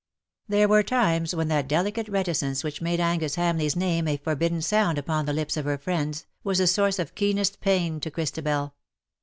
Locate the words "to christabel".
7.99-8.73